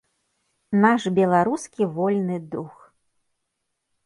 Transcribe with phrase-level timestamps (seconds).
[0.85, 2.75] Наш беларускі вольны дух.